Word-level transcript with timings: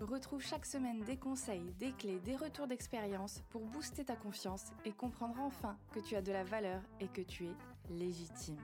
Retrouve 0.00 0.42
chaque 0.42 0.64
semaine 0.64 1.02
des 1.06 1.16
conseils, 1.16 1.74
des 1.78 1.92
clés, 1.92 2.18
des 2.24 2.34
retours 2.34 2.66
d'expérience 2.66 3.42
pour 3.50 3.60
booster 3.60 4.02
ta 4.02 4.16
confiance 4.16 4.64
et 4.86 4.92
comprendre 4.92 5.34
enfin 5.40 5.76
que 5.92 6.00
tu 6.00 6.16
as 6.16 6.22
de 6.22 6.32
la 6.32 6.42
valeur 6.42 6.80
et 7.00 7.06
que 7.06 7.20
tu 7.20 7.44
es 7.44 7.94
légitime. 7.94 8.56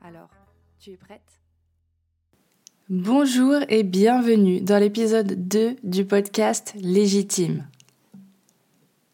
Alors, 0.00 0.30
tu 0.80 0.90
es 0.90 0.96
prête? 0.96 1.40
Bonjour 2.88 3.60
et 3.68 3.84
bienvenue 3.84 4.60
dans 4.60 4.78
l'épisode 4.78 5.46
2 5.46 5.76
du 5.84 6.04
podcast 6.04 6.74
Légitime. 6.80 7.68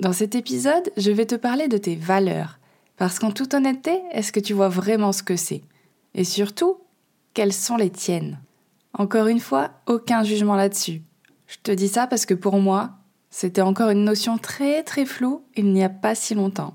Dans 0.01 0.15
cet 0.15 0.35
épisode, 0.35 0.91
je 0.97 1.11
vais 1.11 1.27
te 1.27 1.35
parler 1.35 1.69
de 1.69 1.77
tes 1.77 1.97
valeurs, 1.97 2.59
parce 2.97 3.19
qu'en 3.19 3.31
toute 3.31 3.53
honnêteté, 3.53 4.01
est-ce 4.13 4.33
que 4.33 4.41
tu 4.41 4.55
vois 4.55 4.71
vraiment 4.71 5.13
ce 5.13 5.23
que 5.23 5.37
c'est? 5.37 5.61
Et 6.15 6.25
surtout, 6.25 6.79
quelles 7.35 7.53
sont 7.53 7.77
les 7.77 7.91
tiennes? 7.91 8.41
Encore 8.95 9.27
une 9.27 9.39
fois, 9.39 9.71
aucun 9.87 10.25
jugement 10.25 10.57
là-dessus. 10.57 11.03
Je 11.51 11.57
te 11.65 11.73
dis 11.73 11.89
ça 11.89 12.07
parce 12.07 12.27
que 12.27 12.35
pour 12.35 12.59
moi, 12.59 12.91
c'était 13.29 13.61
encore 13.61 13.91
une 13.91 14.05
notion 14.05 14.39
très 14.39 14.85
très 14.85 15.05
floue 15.05 15.43
il 15.57 15.73
n'y 15.73 15.83
a 15.83 15.89
pas 15.89 16.15
si 16.15 16.35
longtemps. 16.35 16.75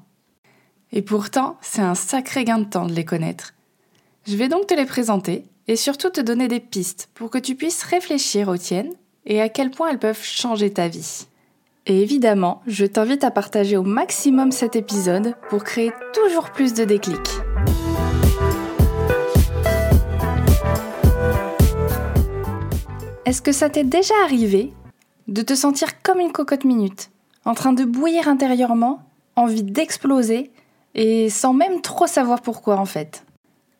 Et 0.91 1.01
pourtant, 1.01 1.57
c'est 1.61 1.81
un 1.81 1.95
sacré 1.95 2.43
gain 2.43 2.59
de 2.59 2.65
temps 2.65 2.85
de 2.85 2.91
les 2.91 3.05
connaître. 3.05 3.53
Je 4.27 4.35
vais 4.35 4.49
donc 4.49 4.67
te 4.67 4.73
les 4.73 4.85
présenter 4.85 5.45
et 5.69 5.77
surtout 5.77 6.09
te 6.09 6.19
donner 6.19 6.49
des 6.49 6.59
pistes 6.59 7.09
pour 7.13 7.29
que 7.29 7.37
tu 7.37 7.55
puisses 7.55 7.83
réfléchir 7.83 8.49
aux 8.49 8.57
tiennes 8.57 8.91
et 9.25 9.41
à 9.41 9.47
quel 9.47 9.71
point 9.71 9.89
elles 9.89 9.99
peuvent 9.99 10.23
changer 10.23 10.71
ta 10.73 10.89
vie. 10.89 11.27
Et 11.85 12.01
évidemment, 12.01 12.61
je 12.67 12.85
t'invite 12.85 13.23
à 13.23 13.31
partager 13.31 13.77
au 13.77 13.83
maximum 13.83 14.51
cet 14.51 14.75
épisode 14.75 15.35
pour 15.49 15.63
créer 15.63 15.93
toujours 16.13 16.51
plus 16.51 16.73
de 16.73 16.83
déclics. 16.83 17.44
Est-ce 23.25 23.41
que 23.41 23.51
ça 23.51 23.69
t'est 23.69 23.83
déjà 23.83 24.13
arrivé 24.23 24.71
de 25.27 25.41
te 25.41 25.55
sentir 25.55 26.03
comme 26.03 26.19
une 26.19 26.31
cocotte 26.31 26.63
minute, 26.63 27.09
en 27.43 27.55
train 27.55 27.73
de 27.73 27.83
bouillir 27.83 28.27
intérieurement, 28.27 29.01
envie 29.35 29.63
d'exploser, 29.63 30.51
et 30.93 31.31
sans 31.31 31.51
même 31.51 31.81
trop 31.81 32.05
savoir 32.05 32.41
pourquoi 32.41 32.77
en 32.77 32.85
fait? 32.85 33.25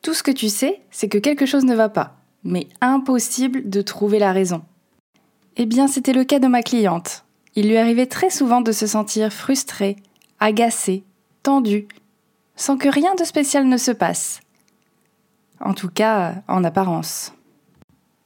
Tout 0.02 0.16
ce 0.16 0.24
que 0.24 0.32
tu 0.32 0.50
sais, 0.50 0.82
c'est 0.90 1.10
que 1.10 1.20
quelque 1.20 1.46
chose 1.46 1.64
ne 1.64 1.76
va 1.76 1.90
pas, 1.90 2.16
mais 2.44 2.68
impossible 2.82 3.70
de 3.70 3.84
trouver 3.84 4.18
la 4.18 4.32
raison. 4.32 4.64
Eh 5.58 5.68
bien, 5.68 5.88
c'était 5.88 6.14
le 6.14 6.24
cas 6.24 6.40
de 6.40 6.48
ma 6.48 6.64
cliente. 6.64 7.24
Il 7.54 7.70
lui 7.70 7.78
arrivait 7.78 8.08
très 8.08 8.32
souvent 8.32 8.62
de 8.62 8.72
se 8.72 8.88
sentir 8.88 9.32
frustrée, 9.32 9.96
agacée, 10.40 11.04
tendue, 11.44 11.88
sans 12.56 12.78
que 12.78 12.90
rien 12.90 13.14
de 13.14 13.24
spécial 13.24 13.68
ne 13.68 13.78
se 13.78 13.92
passe. 13.92 14.40
En 15.60 15.76
tout 15.76 15.90
cas, 15.90 16.36
en 16.48 16.64
apparence. 16.64 17.32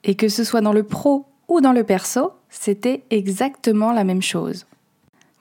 Et 0.10 0.16
que 0.16 0.28
ce 0.28 0.44
soit 0.44 0.62
dans 0.62 0.74
le 0.74 0.82
pro 0.82 1.28
ou 1.48 1.62
dans 1.62 1.72
le 1.72 1.84
perso, 1.84 2.32
c'était 2.50 3.04
exactement 3.12 3.94
la 3.94 4.04
même 4.04 4.24
chose. 4.24 4.66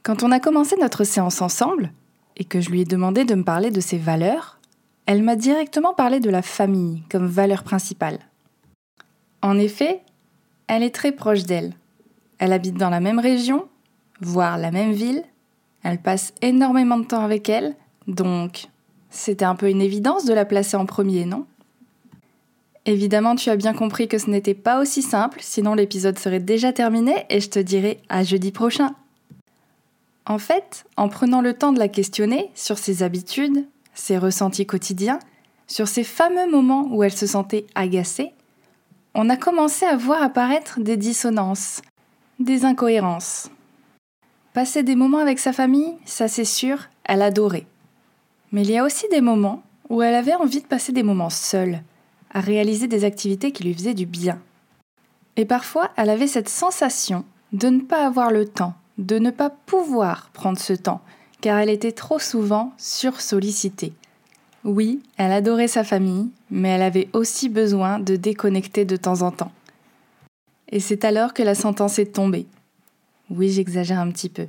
Quand 0.03 0.23
on 0.23 0.31
a 0.31 0.41
commencé 0.41 0.77
notre 0.79 1.05
séance 1.05 1.41
ensemble, 1.41 1.91
et 2.37 2.45
que 2.45 2.61
je 2.61 2.69
lui 2.69 2.83
ai 2.83 2.85
demandé 2.85 3.25
de 3.25 3.35
me 3.35 3.45
parler 3.45 3.71
de 3.71 3.81
ses 3.81 3.97
valeurs, 3.97 4.59
elle 5.07 5.23
m'a 5.23 5.37
directement 5.37 5.95
parlé 5.95 6.21
de 6.21 6.29
la 6.29 6.43
famille 6.43 7.03
comme 7.11 7.27
valeur 7.27 7.63
principale. 7.63 8.19
En 9.41 9.59
effet, 9.59 10.03
elle 10.67 10.83
est 10.83 10.95
très 10.95 11.13
proche 11.13 11.45
d'elle. 11.45 11.73
Elle 12.39 12.53
habite 12.53 12.77
dans 12.77 12.91
la 12.91 13.01
même 13.01 13.21
région, 13.21 13.69
voire 14.21 14.59
la 14.59 14.71
même 14.71 14.93
ville. 14.93 15.25
Elle 15.83 16.03
passe 16.03 16.35
énormément 16.43 16.99
de 16.99 17.07
temps 17.07 17.25
avec 17.25 17.49
elle, 17.49 17.75
donc 18.07 18.69
c'était 19.09 19.47
un 19.47 19.55
peu 19.55 19.71
une 19.71 19.81
évidence 19.81 20.27
de 20.27 20.35
la 20.35 20.45
placer 20.45 20.77
en 20.77 20.85
premier, 20.85 21.25
non? 21.25 21.47
Évidemment, 22.89 23.37
tu 23.37 23.51
as 23.51 23.57
bien 23.57 23.75
compris 23.75 24.09
que 24.09 24.17
ce 24.17 24.31
n'était 24.31 24.55
pas 24.55 24.81
aussi 24.81 25.03
simple, 25.03 25.41
sinon 25.43 25.75
l'épisode 25.75 26.19
serait 26.19 26.41
déjà 26.41 26.73
terminé 26.73 27.27
et 27.29 27.39
je 27.39 27.51
te 27.51 27.59
dirais 27.59 28.01
à 28.09 28.25
jeudi 28.25 28.51
prochain. 28.51 28.95
En 30.25 30.39
fait, 30.39 30.87
en 30.97 31.11
prenant 31.11 31.43
le 31.43 31.53
temps 31.53 31.73
de 31.73 31.79
la 31.79 31.89
questionner 31.89 32.51
sur 32.55 32.79
ses 32.79 33.03
habitudes, 33.03 33.67
ses 33.93 34.17
ressentis 34.17 34.65
quotidiens, 34.65 35.19
sur 35.67 35.87
ces 35.87 36.03
fameux 36.03 36.51
moments 36.51 36.89
où 36.91 37.03
elle 37.03 37.13
se 37.13 37.27
sentait 37.27 37.67
agacée, 37.75 38.33
on 39.13 39.29
a 39.29 39.37
commencé 39.37 39.85
à 39.85 39.99
voir 39.99 40.23
apparaître 40.23 40.81
des 40.81 40.97
dissonances, 40.97 41.83
des 42.39 42.65
incohérences. 42.65 43.51
Passer 44.55 44.83
des 44.83 44.97
moments 44.97 45.19
avec 45.19 45.41
sa 45.41 45.53
famille, 45.53 45.93
ça 46.07 46.27
c'est 46.27 46.47
sûr, 46.47 46.89
elle 47.05 47.21
adorait. 47.21 47.67
Mais 48.51 48.63
il 48.63 48.71
y 48.71 48.79
a 48.79 48.85
aussi 48.85 49.07
des 49.11 49.21
moments 49.21 49.63
où 49.91 50.01
elle 50.01 50.15
avait 50.15 50.35
envie 50.35 50.63
de 50.63 50.67
passer 50.67 50.93
des 50.93 51.03
moments 51.03 51.29
seule, 51.29 51.83
à 52.39 52.41
réaliser 52.41 52.87
des 52.87 53.05
activités 53.05 53.53
qui 53.53 53.65
lui 53.65 53.75
faisaient 53.75 53.95
du 53.95 54.07
bien. 54.07 54.39
Et 55.37 55.45
parfois, 55.45 55.91
elle 55.97 56.09
avait 56.09 56.29
cette 56.29 56.49
sensation 56.49 57.25
de 57.53 57.69
ne 57.69 57.81
pas 57.81 58.07
avoir 58.07 58.31
le 58.31 58.47
temps, 58.47 58.75
de 58.97 59.19
ne 59.19 59.31
pas 59.31 59.51
pouvoir 59.51 60.31
prendre 60.33 60.59
ce 60.59 60.73
temps, 60.73 61.01
car 61.41 61.59
elle 61.59 61.69
était 61.69 61.93
trop 61.93 62.19
souvent 62.19 62.73
sursollicitée. 62.77 63.93
Oui, 64.65 65.03
elle 65.17 65.33
adorait 65.33 65.69
sa 65.69 65.85
famille, 65.85 66.31
mais 66.51 66.69
elle 66.69 66.83
avait 66.83 67.09
aussi 67.13 67.49
besoin 67.49 67.99
de 67.99 68.17
déconnecter 68.17 68.85
de 68.85 68.97
temps 68.97 69.23
en 69.23 69.31
temps. 69.31 69.53
Et 70.71 70.81
c'est 70.81 71.05
alors 71.05 71.35
que 71.35 71.43
la 71.43 71.55
sentence 71.55 71.99
est 71.99 72.15
tombée. 72.15 72.47
Oui, 73.31 73.51
j'exagère 73.51 73.99
un 73.99 74.11
petit 74.11 74.29
peu. 74.29 74.47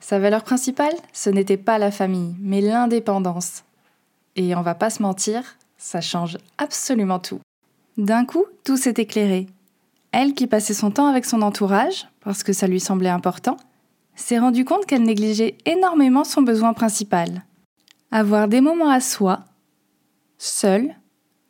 Sa 0.00 0.18
valeur 0.18 0.44
principale, 0.44 0.94
ce 1.12 1.30
n'était 1.30 1.56
pas 1.56 1.78
la 1.78 1.90
famille, 1.90 2.34
mais 2.40 2.60
l'indépendance. 2.60 3.64
Et 4.36 4.54
on 4.54 4.62
va 4.62 4.74
pas 4.74 4.90
se 4.90 5.02
mentir, 5.02 5.42
ça 5.78 6.00
change 6.00 6.36
absolument 6.58 7.18
tout. 7.18 7.40
D'un 7.96 8.24
coup, 8.24 8.44
tout 8.64 8.76
s'est 8.76 8.94
éclairé. 8.96 9.46
Elle, 10.12 10.34
qui 10.34 10.46
passait 10.46 10.74
son 10.74 10.90
temps 10.90 11.06
avec 11.06 11.24
son 11.24 11.42
entourage, 11.42 12.08
parce 12.20 12.42
que 12.42 12.52
ça 12.52 12.66
lui 12.66 12.80
semblait 12.80 13.08
important, 13.08 13.56
s'est 14.14 14.38
rendue 14.38 14.64
compte 14.64 14.86
qu'elle 14.86 15.02
négligeait 15.02 15.56
énormément 15.64 16.24
son 16.24 16.42
besoin 16.42 16.74
principal. 16.74 17.44
Avoir 18.10 18.48
des 18.48 18.60
moments 18.60 18.90
à 18.90 19.00
soi, 19.00 19.44
seule, 20.38 20.94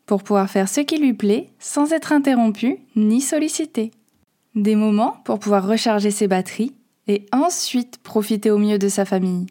pour 0.06 0.22
pouvoir 0.22 0.50
faire 0.50 0.68
ce 0.68 0.80
qui 0.80 0.98
lui 0.98 1.14
plaît 1.14 1.50
sans 1.58 1.92
être 1.92 2.12
interrompue 2.12 2.78
ni 2.96 3.20
sollicitée. 3.20 3.90
Des 4.54 4.74
moments 4.74 5.16
pour 5.24 5.38
pouvoir 5.38 5.66
recharger 5.66 6.10
ses 6.10 6.28
batteries 6.28 6.74
et 7.06 7.26
ensuite 7.32 7.98
profiter 7.98 8.50
au 8.50 8.58
mieux 8.58 8.78
de 8.78 8.88
sa 8.88 9.04
famille. 9.04 9.46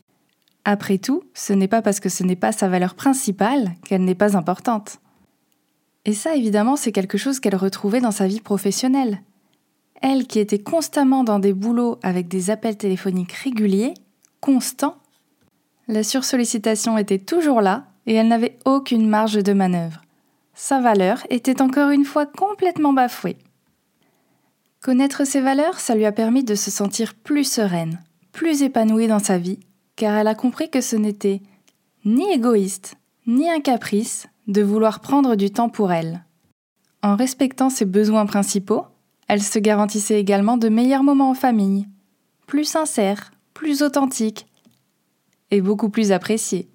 Après 0.69 0.97
tout, 0.97 1.23
ce 1.33 1.53
n'est 1.53 1.69
pas 1.69 1.81
parce 1.81 2.01
que 2.01 2.09
ce 2.09 2.25
n'est 2.25 2.35
pas 2.35 2.51
sa 2.51 2.67
valeur 2.67 2.93
principale 2.93 3.71
qu'elle 3.85 4.03
n'est 4.03 4.15
pas 4.15 4.35
importante. 4.35 4.99
Et 6.03 6.11
ça, 6.11 6.35
évidemment, 6.35 6.75
c'est 6.75 6.91
quelque 6.91 7.17
chose 7.17 7.39
qu'elle 7.39 7.55
retrouvait 7.55 8.01
dans 8.01 8.11
sa 8.11 8.27
vie 8.27 8.41
professionnelle. 8.41 9.21
Elle 10.01 10.27
qui 10.27 10.39
était 10.39 10.59
constamment 10.59 11.23
dans 11.23 11.39
des 11.39 11.53
boulots 11.53 11.99
avec 12.03 12.27
des 12.27 12.49
appels 12.49 12.75
téléphoniques 12.75 13.31
réguliers, 13.31 13.93
constants, 14.41 14.97
la 15.87 16.03
sursollicitation 16.03 16.97
était 16.97 17.17
toujours 17.17 17.61
là 17.61 17.85
et 18.05 18.15
elle 18.15 18.27
n'avait 18.27 18.59
aucune 18.65 19.07
marge 19.07 19.41
de 19.41 19.53
manœuvre. 19.53 20.01
Sa 20.53 20.81
valeur 20.81 21.25
était 21.29 21.61
encore 21.61 21.91
une 21.91 22.03
fois 22.03 22.25
complètement 22.25 22.91
bafouée. 22.91 23.37
Connaître 24.81 25.25
ses 25.25 25.39
valeurs, 25.39 25.79
ça 25.79 25.95
lui 25.95 26.05
a 26.05 26.11
permis 26.11 26.43
de 26.43 26.55
se 26.55 26.71
sentir 26.71 27.13
plus 27.13 27.45
sereine, 27.45 28.01
plus 28.33 28.63
épanouie 28.63 29.07
dans 29.07 29.19
sa 29.19 29.37
vie 29.37 29.59
car 29.97 30.15
elle 30.15 30.27
a 30.27 30.35
compris 30.35 30.69
que 30.69 30.79
ce 30.79 30.95
n'était 30.95 31.41
ni 32.05 32.31
égoïste, 32.31 32.95
ni 33.25 33.49
un 33.49 33.59
caprice 33.59 34.27
de 34.47 34.61
vouloir 34.61 35.01
prendre 35.01 35.35
du 35.35 35.51
temps 35.51 35.67
pour 35.67 35.91
elle. 35.91 36.23
En 37.03 37.17
respectant 37.17 37.69
ses 37.69 37.83
besoins 37.83 38.25
principaux, 38.25 38.85
elle 39.27 39.43
se 39.43 39.59
garantissait 39.59 40.19
également 40.19 40.55
de 40.55 40.69
meilleurs 40.69 41.03
moments 41.03 41.31
en 41.31 41.33
famille, 41.33 41.87
plus 42.45 42.63
sincères, 42.63 43.31
plus 43.53 43.81
authentiques 43.81 44.47
et 45.51 45.59
beaucoup 45.59 45.89
plus 45.89 46.13
appréciés. 46.13 46.69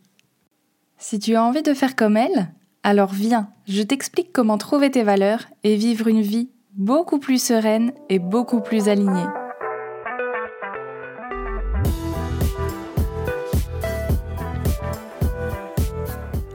Si 0.99 1.19
tu 1.19 1.35
as 1.35 1.43
envie 1.43 1.63
de 1.63 1.75
faire 1.75 1.97
comme 1.97 2.17
elle, 2.17 2.53
alors 2.83 3.13
viens, 3.13 3.49
je 3.67 3.83
t'explique 3.83 4.33
comment 4.33 4.59
trouver 4.59 4.91
tes 4.91 5.03
valeurs 5.03 5.45
et 5.63 5.77
vivre 5.77 6.09
une 6.09 6.23
vie 6.23 6.51
beaucoup 6.75 7.19
plus 7.19 7.43
sereine 7.43 7.93
et 8.09 8.19
beaucoup 8.19 8.61
plus 8.61 8.89
alignée. 8.89 9.27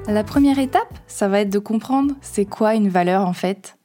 La 0.09 0.23
première 0.23 0.57
étape, 0.57 0.97
ça 1.07 1.27
va 1.27 1.41
être 1.41 1.49
de 1.49 1.59
comprendre 1.59 2.15
c'est 2.21 2.45
quoi 2.45 2.75
une 2.75 2.87
valeur 2.87 3.27
en 3.27 3.33
fait. 3.33 3.77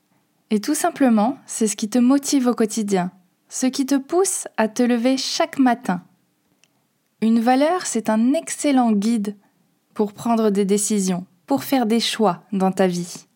Et 0.51 0.61
tout 0.61 0.77
simplement, 0.77 1.37
c'est 1.47 1.67
ce 1.67 1.75
qui 1.75 1.91
te 1.91 1.99
motive 1.99 2.47
au 2.47 2.55
quotidien, 2.55 3.11
ce 3.49 3.67
qui 3.67 3.87
te 3.87 3.97
pousse 3.97 4.47
à 4.57 4.69
te 4.69 4.85
lever 4.85 5.17
chaque 5.17 5.59
matin. 5.59 6.05
Une 7.23 7.41
valeur, 7.41 7.87
c'est 7.87 8.09
un 8.09 8.35
excellent 8.35 8.93
guide 8.93 9.37
pour 9.95 10.13
prendre 10.13 10.51
des 10.51 10.65
décisions, 10.65 11.27
pour 11.47 11.65
faire 11.65 11.87
des 11.87 11.99
choix 11.99 12.45
dans 12.53 12.71
ta 12.71 12.87
vie. 12.87 13.27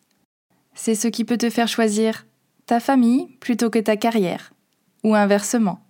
C'est 0.74 0.94
ce 0.94 1.08
qui 1.08 1.24
peut 1.24 1.38
te 1.38 1.50
faire 1.50 1.66
choisir 1.66 2.24
ta 2.66 2.78
famille 2.78 3.36
plutôt 3.40 3.68
que 3.68 3.80
ta 3.80 3.96
carrière, 3.96 4.52
ou 5.02 5.16
inversement. 5.16 5.80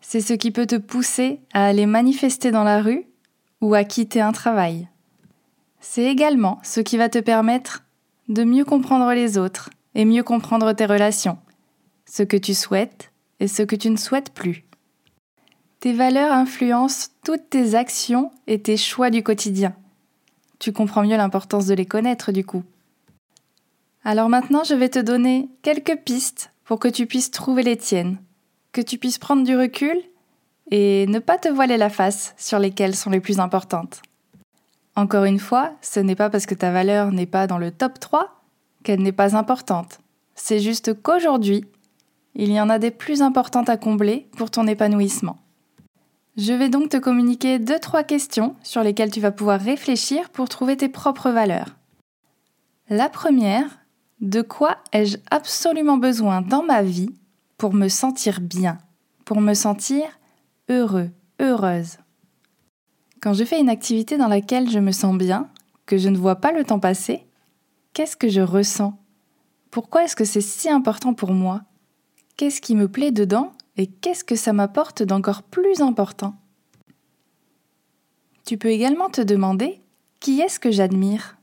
C'est 0.00 0.22
ce 0.22 0.32
qui 0.32 0.50
peut 0.50 0.66
te 0.66 0.76
pousser 0.76 1.40
à 1.52 1.66
aller 1.66 1.84
manifester 1.84 2.50
dans 2.50 2.64
la 2.64 2.80
rue 2.80 3.04
ou 3.60 3.74
à 3.74 3.84
quitter 3.84 4.22
un 4.22 4.32
travail. 4.32 4.88
C'est 5.80 6.04
également 6.04 6.58
ce 6.62 6.80
qui 6.80 6.96
va 6.96 7.08
te 7.08 7.18
permettre 7.18 7.84
de 8.28 8.44
mieux 8.44 8.64
comprendre 8.64 9.12
les 9.12 9.38
autres 9.38 9.70
et 9.94 10.04
mieux 10.04 10.22
comprendre 10.22 10.72
tes 10.72 10.86
relations, 10.86 11.38
ce 12.06 12.22
que 12.22 12.36
tu 12.36 12.54
souhaites 12.54 13.12
et 13.40 13.48
ce 13.48 13.62
que 13.62 13.76
tu 13.76 13.90
ne 13.90 13.96
souhaites 13.96 14.32
plus. 14.32 14.64
Tes 15.80 15.92
valeurs 15.92 16.32
influencent 16.32 17.10
toutes 17.24 17.50
tes 17.50 17.74
actions 17.74 18.32
et 18.46 18.60
tes 18.60 18.76
choix 18.76 19.10
du 19.10 19.22
quotidien. 19.22 19.74
Tu 20.58 20.72
comprends 20.72 21.04
mieux 21.04 21.16
l'importance 21.16 21.66
de 21.66 21.74
les 21.74 21.86
connaître 21.86 22.32
du 22.32 22.44
coup. 22.44 22.64
Alors 24.04 24.28
maintenant, 24.28 24.64
je 24.64 24.74
vais 24.74 24.88
te 24.88 24.98
donner 24.98 25.48
quelques 25.62 25.96
pistes 25.96 26.50
pour 26.64 26.80
que 26.80 26.88
tu 26.88 27.06
puisses 27.06 27.30
trouver 27.30 27.62
les 27.62 27.76
tiennes, 27.76 28.18
que 28.72 28.80
tu 28.80 28.98
puisses 28.98 29.18
prendre 29.18 29.44
du 29.44 29.56
recul 29.56 29.96
et 30.70 31.06
ne 31.06 31.18
pas 31.18 31.38
te 31.38 31.48
voiler 31.48 31.76
la 31.76 31.90
face 31.90 32.34
sur 32.36 32.58
lesquelles 32.58 32.96
sont 32.96 33.10
les 33.10 33.20
plus 33.20 33.38
importantes. 33.38 34.02
Encore 34.98 35.26
une 35.26 35.38
fois, 35.38 35.74
ce 35.80 36.00
n'est 36.00 36.16
pas 36.16 36.28
parce 36.28 36.44
que 36.44 36.56
ta 36.56 36.72
valeur 36.72 37.12
n'est 37.12 37.24
pas 37.24 37.46
dans 37.46 37.58
le 37.58 37.70
top 37.70 38.00
3 38.00 38.42
qu'elle 38.82 39.00
n'est 39.00 39.12
pas 39.12 39.36
importante. 39.36 40.00
C'est 40.34 40.58
juste 40.58 41.00
qu'aujourd'hui, 41.00 41.64
il 42.34 42.50
y 42.50 42.60
en 42.60 42.68
a 42.68 42.80
des 42.80 42.90
plus 42.90 43.22
importantes 43.22 43.68
à 43.68 43.76
combler 43.76 44.28
pour 44.36 44.50
ton 44.50 44.66
épanouissement. 44.66 45.38
Je 46.36 46.52
vais 46.52 46.68
donc 46.68 46.88
te 46.88 46.96
communiquer 46.96 47.60
deux 47.60 47.78
trois 47.78 48.02
questions 48.02 48.56
sur 48.64 48.82
lesquelles 48.82 49.12
tu 49.12 49.20
vas 49.20 49.30
pouvoir 49.30 49.60
réfléchir 49.60 50.30
pour 50.30 50.48
trouver 50.48 50.76
tes 50.76 50.88
propres 50.88 51.30
valeurs. 51.30 51.76
La 52.88 53.08
première, 53.08 53.78
de 54.20 54.42
quoi 54.42 54.78
ai-je 54.92 55.18
absolument 55.30 55.96
besoin 55.96 56.42
dans 56.42 56.64
ma 56.64 56.82
vie 56.82 57.14
pour 57.56 57.72
me 57.72 57.86
sentir 57.86 58.40
bien, 58.40 58.78
pour 59.24 59.40
me 59.40 59.54
sentir 59.54 60.06
heureux, 60.68 61.10
heureuse? 61.38 61.98
Quand 63.20 63.34
je 63.34 63.44
fais 63.44 63.60
une 63.60 63.68
activité 63.68 64.16
dans 64.16 64.28
laquelle 64.28 64.70
je 64.70 64.78
me 64.78 64.92
sens 64.92 65.16
bien, 65.16 65.48
que 65.86 65.98
je 65.98 66.08
ne 66.08 66.18
vois 66.18 66.36
pas 66.36 66.52
le 66.52 66.64
temps 66.64 66.78
passer, 66.78 67.26
qu'est-ce 67.92 68.16
que 68.16 68.28
je 68.28 68.40
ressens? 68.40 68.98
Pourquoi 69.70 70.04
est-ce 70.04 70.16
que 70.16 70.24
c'est 70.24 70.40
si 70.40 70.68
important 70.68 71.14
pour 71.14 71.32
moi? 71.32 71.62
Qu'est-ce 72.36 72.60
qui 72.60 72.74
me 72.74 72.88
plaît 72.88 73.12
dedans 73.12 73.52
et 73.76 73.86
qu'est-ce 73.86 74.24
que 74.24 74.36
ça 74.36 74.52
m'apporte 74.52 75.02
d'encore 75.02 75.42
plus 75.42 75.80
important? 75.80 76.34
Tu 78.44 78.56
peux 78.56 78.68
également 78.68 79.10
te 79.10 79.20
demander 79.20 79.80
qui 80.20 80.40
est-ce 80.40 80.60
que 80.60 80.70
j'admire? 80.70 81.36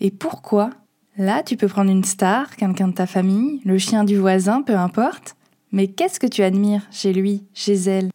Et 0.00 0.10
pourquoi? 0.10 0.70
Là, 1.16 1.42
tu 1.42 1.56
peux 1.56 1.68
prendre 1.68 1.90
une 1.90 2.04
star, 2.04 2.56
quelqu'un 2.56 2.88
de 2.88 2.94
ta 2.94 3.06
famille, 3.06 3.60
le 3.64 3.78
chien 3.78 4.04
du 4.04 4.16
voisin, 4.16 4.62
peu 4.62 4.76
importe, 4.76 5.36
mais 5.72 5.88
qu'est-ce 5.88 6.20
que 6.20 6.26
tu 6.26 6.42
admires 6.42 6.86
chez 6.90 7.12
lui, 7.12 7.44
chez 7.54 7.74
elle? 7.74 8.10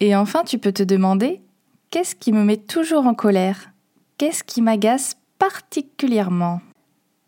Et 0.00 0.16
enfin, 0.16 0.42
tu 0.44 0.58
peux 0.58 0.72
te 0.72 0.82
demander 0.82 1.42
Qu'est-ce 1.90 2.16
qui 2.16 2.32
me 2.32 2.42
met 2.42 2.56
toujours 2.56 3.06
en 3.06 3.14
colère? 3.14 3.70
Qu'est-ce 4.18 4.42
qui 4.42 4.60
m'agace 4.60 5.16
particulièrement? 5.38 6.60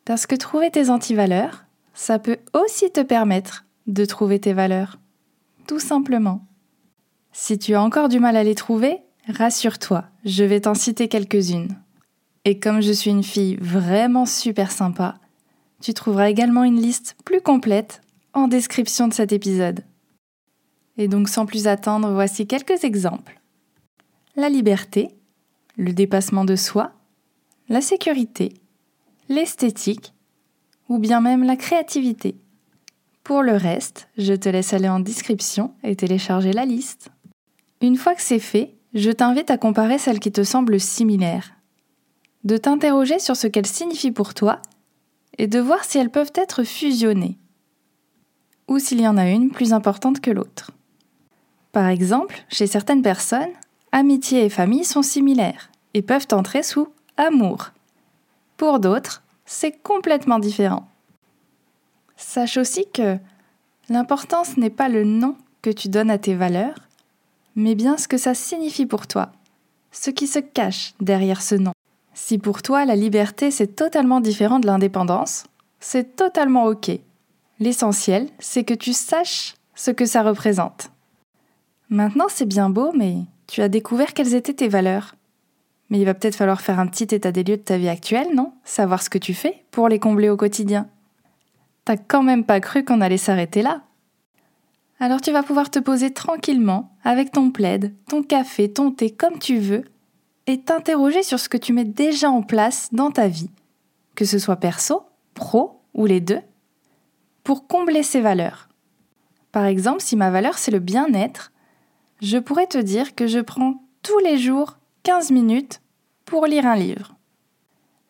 Parce 0.05 0.27
que 0.27 0.35
trouver 0.35 0.71
tes 0.71 0.91
antivaleurs, 0.91 1.65
ça 1.95 2.19
peut 2.19 2.39
aussi 2.55 2.91
te 2.91 3.01
permettre 3.01 3.65
de 3.87 4.05
trouver 4.05 4.41
tes 4.41 4.53
valeurs. 4.53 4.99
Tout 5.67 5.79
simplement. 5.79 6.45
Si 7.33 7.59
tu 7.59 7.75
as 7.75 7.83
encore 7.83 8.09
du 8.09 8.19
mal 8.19 8.37
à 8.37 8.43
les 8.43 8.57
trouver, 8.57 8.99
rassure-toi, 9.29 10.05
je 10.25 10.45
vais 10.45 10.63
t'en 10.63 10.75
citer 10.75 11.09
quelques-unes. 11.09 11.77
Et 12.45 12.59
comme 12.59 12.81
je 12.81 12.93
suis 12.93 13.11
une 13.11 13.25
fille 13.25 13.57
vraiment 13.61 14.27
super 14.27 14.73
sympa, 14.73 15.19
tu 15.81 15.95
trouveras 15.95 16.31
également 16.31 16.65
une 16.65 16.81
liste 16.81 17.17
plus 17.25 17.41
complète 17.41 18.01
en 18.33 18.49
description 18.49 19.07
de 19.07 19.15
cet 19.15 19.33
épisode. 19.33 19.85
Et 20.97 21.07
donc 21.07 21.29
sans 21.29 21.47
plus 21.47 21.69
attendre, 21.69 22.13
voici 22.13 22.47
quelques 22.47 22.83
exemples 22.83 23.39
la 24.39 24.49
liberté, 24.49 25.11
le 25.77 25.93
dépassement 25.93 26.45
de 26.45 26.55
soi, 26.55 26.93
la 27.69 27.81
sécurité, 27.81 28.55
l'esthétique 29.29 30.15
ou 30.89 30.99
bien 30.99 31.21
même 31.21 31.43
la 31.43 31.57
créativité. 31.57 32.37
Pour 33.25 33.43
le 33.43 33.57
reste, 33.57 34.09
je 34.17 34.33
te 34.35 34.49
laisse 34.49 34.73
aller 34.73 34.89
en 34.89 35.01
description 35.01 35.75
et 35.83 35.97
télécharger 35.97 36.53
la 36.53 36.65
liste. 36.65 37.11
Une 37.81 37.97
fois 37.97 38.15
que 38.15 38.23
c'est 38.23 38.39
fait, 38.39 38.77
je 38.95 39.11
t'invite 39.11 39.51
à 39.51 39.59
comparer 39.59 39.99
celles 39.99 40.21
qui 40.21 40.31
te 40.31 40.45
semblent 40.45 40.81
similaires, 40.81 41.53
de 42.45 42.57
t'interroger 42.57 43.19
sur 43.19 43.37
ce 43.37 43.49
qu'elles 43.49 43.67
signifient 43.67 44.13
pour 44.13 44.35
toi 44.35 44.63
et 45.37 45.49
de 45.49 45.59
voir 45.59 45.85
si 45.85 45.99
elles 45.99 46.11
peuvent 46.11 46.33
être 46.37 46.63
fusionnées, 46.63 47.39
ou 48.69 48.79
s'il 48.79 49.01
y 49.01 49.09
en 49.09 49.17
a 49.17 49.29
une 49.29 49.51
plus 49.51 49.73
importante 49.73 50.21
que 50.21 50.31
l'autre. 50.31 50.71
Par 51.73 51.89
exemple, 51.89 52.45
chez 52.49 52.69
certaines 52.69 53.03
personnes, 53.03 53.53
amitié 53.93 54.45
et 54.45 54.49
famille 54.49 54.85
sont 54.85 55.03
similaires 55.03 55.71
et 55.95 56.03
peuvent 56.03 56.29
entrer 56.33 56.63
sous 56.63 56.89
amour. 57.17 57.71
Pour 58.57 58.81
d'autres, 58.81 59.23
c'est 59.47 59.73
complètement 59.83 60.39
différent. 60.39 60.89
Sache 62.17 62.57
aussi 62.57 62.87
que 62.93 63.19
l'importance 63.89 64.57
n'est 64.57 64.71
pas 64.71 64.89
le 64.89 65.05
nom 65.05 65.37
que 65.63 65.71
tu 65.71 65.89
donnes 65.89 66.11
à 66.11 66.19
tes 66.19 66.35
valeurs, 66.35 66.79
mais 67.57 67.75
bien 67.75 67.97
ce 67.97 68.09
que 68.09 68.19
ça 68.19 68.35
signifie 68.35 68.87
pour 68.87 69.07
toi, 69.07 69.33
ce 69.91 70.11
qui 70.11 70.27
se 70.27 70.39
cache 70.39 70.95
derrière 71.01 71.43
ce 71.43 71.55
nom. 71.55 71.73
Si 72.15 72.39
pour 72.39 72.63
toi 72.63 72.85
la 72.85 72.97
liberté 72.97 73.51
c'est 73.51 73.77
totalement 73.77 74.21
différent 74.21 74.59
de 74.59 74.67
l'indépendance, 74.67 75.45
c'est 75.81 76.17
totalement 76.17 76.65
ok. 76.65 76.91
L'essentiel, 77.61 78.29
c'est 78.39 78.65
que 78.65 78.75
tu 78.75 78.93
saches 78.93 79.55
ce 79.75 79.91
que 79.91 80.07
ça 80.07 80.23
représente. 80.23 80.91
Maintenant, 81.89 82.27
c'est 82.29 82.47
bien 82.47 82.71
beau, 82.71 82.93
mais 82.93 83.17
tu 83.49 83.63
as 83.63 83.69
découvert 83.69 84.15
quelles 84.15 84.35
étaient 84.35 84.55
tes 84.55 84.69
valeurs. 84.69 85.17
Mais 85.91 85.99
il 85.99 86.05
va 86.05 86.15
peut-être 86.15 86.37
falloir 86.37 86.61
faire 86.61 86.79
un 86.79 86.87
petit 86.87 87.13
état 87.15 87.33
des 87.33 87.43
lieux 87.43 87.57
de 87.57 87.63
ta 87.63 87.79
vie 87.79 87.89
actuelle, 87.89 88.35
non? 88.35 88.53
Savoir 88.63 89.03
ce 89.03 89.11
que 89.11 89.19
tu 89.19 89.35
fais 89.35 89.65
pour 89.71 89.89
les 89.89 89.99
combler 89.99 90.29
au 90.29 90.37
quotidien. 90.37 90.89
T'as 91.85 91.97
quand 91.97 92.23
même 92.23 92.45
pas 92.45 92.61
cru 92.61 92.85
qu'on 92.85 93.01
allait 93.01 93.17
s'arrêter 93.17 93.63
là? 93.63 93.83
Alors 95.01 95.21
tu 95.21 95.33
vas 95.33 95.43
pouvoir 95.43 95.71
te 95.71 95.79
poser 95.79 96.13
tranquillement, 96.13 96.93
avec 97.05 97.33
ton 97.33 97.51
plaid, 97.51 97.95
ton 98.09 98.23
café, 98.23 98.71
ton 98.71 98.91
thé, 98.91 99.11
comme 99.11 99.39
tu 99.39 99.59
veux, 99.59 99.85
et 100.47 100.61
t'interroger 100.61 101.23
sur 101.23 101.39
ce 101.39 101.49
que 101.49 101.57
tu 101.57 101.73
mets 101.73 101.85
déjà 101.85 102.31
en 102.31 102.43
place 102.43 102.89
dans 102.93 103.11
ta 103.11 103.29
vie, 103.29 103.51
que 104.15 104.25
ce 104.25 104.39
soit 104.39 104.57
perso, 104.57 105.05
pro 105.35 105.81
ou 105.95 106.05
les 106.05 106.21
deux, 106.21 106.41
pour 107.45 107.67
combler 107.67 108.03
ces 108.03 108.21
valeurs. 108.21 108.69
Par 109.53 109.65
exemple, 109.65 110.03
si 110.03 110.17
ma 110.17 110.31
valeur 110.31 110.59
c'est 110.59 110.73
le 110.73 110.81
bien-être, 110.81 111.53
je 112.21 112.39
pourrais 112.39 112.67
te 112.67 112.79
dire 112.79 113.15
que 113.15 113.27
je 113.27 113.39
prends 113.39 113.83
tous 114.03 114.19
les 114.19 114.39
jours 114.39 114.79
15 115.05 115.31
minutes 115.31 115.81
pour 116.25 116.47
lire 116.47 116.67
un 116.67 116.77
livre. 116.77 117.15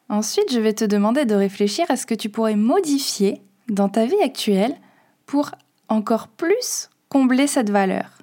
Ensuite, 0.09 0.53
je 0.53 0.61
vais 0.61 0.73
te 0.73 0.85
demander 0.85 1.27
de 1.27 1.35
réfléchir 1.35 1.87
à 1.91 1.97
ce 1.97 2.07
que 2.07 2.15
tu 2.15 2.31
pourrais 2.31 2.57
modifier 2.57 3.43
dans 3.69 3.89
ta 3.89 4.07
vie 4.07 4.23
actuelle 4.23 4.77
pour 5.27 5.51
encore 5.89 6.29
plus 6.29 6.89
combler 7.09 7.47
cette 7.47 7.71
valeur. 7.71 8.19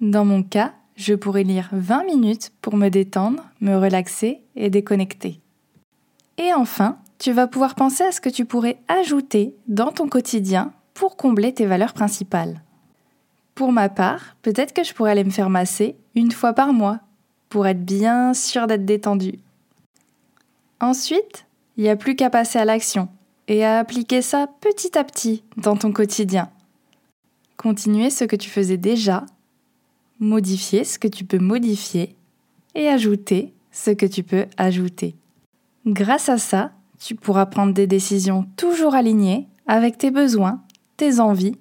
Dans 0.00 0.24
mon 0.24 0.42
cas, 0.42 0.72
je 0.96 1.14
pourrais 1.14 1.44
lire 1.44 1.68
20 1.72 2.04
minutes 2.04 2.52
pour 2.60 2.76
me 2.76 2.88
détendre, 2.88 3.44
me 3.60 3.76
relaxer 3.76 4.42
et 4.56 4.70
déconnecter. 4.70 5.40
Et 6.36 6.52
enfin, 6.52 6.98
tu 7.18 7.32
vas 7.32 7.46
pouvoir 7.46 7.74
penser 7.74 8.02
à 8.02 8.12
ce 8.12 8.20
que 8.20 8.28
tu 8.28 8.44
pourrais 8.44 8.80
ajouter 8.88 9.54
dans 9.68 9.92
ton 9.92 10.08
quotidien 10.08 10.72
pour 10.94 11.16
combler 11.16 11.54
tes 11.54 11.66
valeurs 11.66 11.92
principales. 11.92 12.60
Pour 13.60 13.72
ma 13.72 13.90
part, 13.90 14.36
peut-être 14.40 14.72
que 14.72 14.82
je 14.82 14.94
pourrais 14.94 15.10
aller 15.10 15.22
me 15.22 15.28
faire 15.28 15.50
masser 15.50 15.94
une 16.14 16.32
fois 16.32 16.54
par 16.54 16.72
mois 16.72 16.98
pour 17.50 17.66
être 17.66 17.84
bien 17.84 18.32
sûr 18.32 18.66
d'être 18.66 18.86
détendu. 18.86 19.34
Ensuite, 20.80 21.44
il 21.76 21.82
n'y 21.82 21.90
a 21.90 21.96
plus 21.96 22.16
qu'à 22.16 22.30
passer 22.30 22.58
à 22.58 22.64
l'action 22.64 23.10
et 23.48 23.62
à 23.62 23.78
appliquer 23.78 24.22
ça 24.22 24.46
petit 24.62 24.96
à 24.96 25.04
petit 25.04 25.44
dans 25.58 25.76
ton 25.76 25.92
quotidien. 25.92 26.48
Continuer 27.58 28.08
ce 28.08 28.24
que 28.24 28.34
tu 28.34 28.48
faisais 28.48 28.78
déjà, 28.78 29.26
modifier 30.20 30.82
ce 30.82 30.98
que 30.98 31.08
tu 31.08 31.26
peux 31.26 31.38
modifier 31.38 32.16
et 32.74 32.88
ajouter 32.88 33.52
ce 33.72 33.90
que 33.90 34.06
tu 34.06 34.22
peux 34.22 34.46
ajouter. 34.56 35.16
Grâce 35.84 36.30
à 36.30 36.38
ça, 36.38 36.72
tu 36.98 37.14
pourras 37.14 37.44
prendre 37.44 37.74
des 37.74 37.86
décisions 37.86 38.46
toujours 38.56 38.94
alignées 38.94 39.48
avec 39.66 39.98
tes 39.98 40.10
besoins, 40.10 40.62
tes 40.96 41.20
envies 41.20 41.58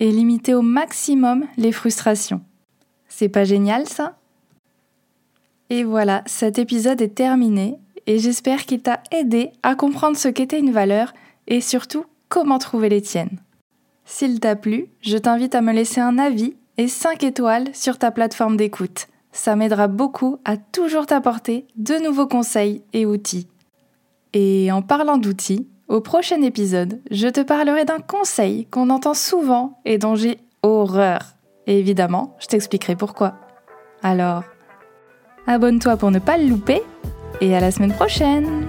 et 0.00 0.10
limiter 0.10 0.54
au 0.54 0.62
maximum 0.62 1.46
les 1.56 1.72
frustrations. 1.72 2.42
C'est 3.08 3.28
pas 3.28 3.44
génial 3.44 3.86
ça? 3.86 4.18
Et 5.70 5.84
voilà, 5.84 6.22
cet 6.26 6.58
épisode 6.58 7.00
est 7.00 7.14
terminé 7.14 7.78
et 8.06 8.18
j'espère 8.18 8.66
qu'il 8.66 8.82
t'a 8.82 9.02
aidé 9.10 9.50
à 9.62 9.74
comprendre 9.74 10.16
ce 10.16 10.28
qu'était 10.28 10.60
une 10.60 10.70
valeur 10.70 11.12
et 11.48 11.60
surtout 11.60 12.04
comment 12.28 12.58
trouver 12.58 12.88
les 12.88 13.02
tiennes. 13.02 13.38
S'il 14.04 14.38
t'a 14.38 14.54
plu, 14.54 14.86
je 15.00 15.16
t'invite 15.16 15.54
à 15.54 15.60
me 15.60 15.72
laisser 15.72 16.00
un 16.00 16.18
avis 16.18 16.54
et 16.76 16.88
5 16.88 17.24
étoiles 17.24 17.74
sur 17.74 17.98
ta 17.98 18.10
plateforme 18.10 18.56
d'écoute. 18.56 19.08
ça 19.36 19.54
m'aidera 19.54 19.86
beaucoup 19.86 20.38
à 20.44 20.56
toujours 20.56 21.06
t'apporter 21.06 21.66
de 21.76 21.94
nouveaux 22.02 22.26
conseils 22.26 22.82
et 22.92 23.06
outils. 23.06 23.48
Et 24.32 24.72
en 24.72 24.82
parlant 24.82 25.18
d'outils, 25.18 25.68
au 25.88 26.00
prochain 26.00 26.42
épisode, 26.42 27.00
je 27.10 27.28
te 27.28 27.40
parlerai 27.40 27.84
d'un 27.84 28.00
conseil 28.00 28.66
qu'on 28.66 28.90
entend 28.90 29.14
souvent 29.14 29.80
et 29.84 29.98
dont 29.98 30.14
j'ai 30.14 30.38
horreur. 30.62 31.20
Et 31.66 31.78
évidemment, 31.78 32.36
je 32.40 32.46
t'expliquerai 32.46 32.96
pourquoi. 32.96 33.34
Alors, 34.02 34.42
abonne-toi 35.46 35.96
pour 35.96 36.10
ne 36.10 36.18
pas 36.18 36.38
le 36.38 36.48
louper 36.48 36.82
et 37.40 37.54
à 37.54 37.60
la 37.60 37.70
semaine 37.70 37.92
prochaine 37.92 38.68